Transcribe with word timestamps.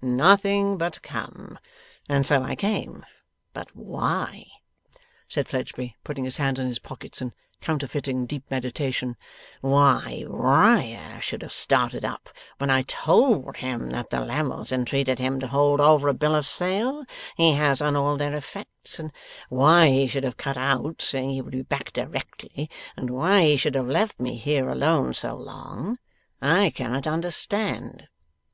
'Nothing 0.00 0.78
but 0.78 1.02
come. 1.02 1.58
And 2.08 2.24
so 2.24 2.42
I 2.42 2.56
came. 2.56 3.04
But 3.52 3.76
why,' 3.76 4.46
said 5.28 5.48
Fledgeby, 5.48 5.98
putting 6.02 6.24
his 6.24 6.38
hands 6.38 6.58
in 6.58 6.66
his 6.66 6.78
pockets 6.78 7.20
and 7.20 7.34
counterfeiting 7.60 8.24
deep 8.24 8.50
meditation, 8.50 9.18
'why 9.60 10.24
Riah 10.26 11.20
should 11.20 11.42
have 11.42 11.52
started 11.52 12.06
up, 12.06 12.30
when 12.56 12.70
I 12.70 12.84
told 12.84 13.58
him 13.58 13.90
that 13.90 14.08
the 14.08 14.24
Lammles 14.24 14.72
entreated 14.72 15.18
him 15.18 15.38
to 15.40 15.48
hold 15.48 15.78
over 15.78 16.08
a 16.08 16.14
Bill 16.14 16.36
of 16.36 16.46
Sale 16.46 17.04
he 17.36 17.52
has 17.52 17.82
on 17.82 17.94
all 17.94 18.16
their 18.16 18.32
effects; 18.32 18.98
and 18.98 19.12
why 19.50 19.88
he 19.90 20.06
should 20.06 20.24
have 20.24 20.38
cut 20.38 20.56
out, 20.56 21.02
saying 21.02 21.28
he 21.28 21.42
would 21.42 21.52
be 21.52 21.60
back 21.60 21.92
directly; 21.92 22.70
and 22.96 23.10
why 23.10 23.42
he 23.44 23.56
should 23.58 23.74
have 23.74 23.88
left 23.88 24.18
me 24.18 24.38
here 24.38 24.70
alone 24.70 25.12
so 25.12 25.34
long; 25.36 25.98
I 26.40 26.70
cannot 26.70 27.06
understand. 27.06 28.08